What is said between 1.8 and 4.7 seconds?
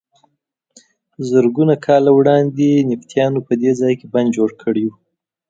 کاله وړاندې نبطیانو په دې ځای کې بند جوړ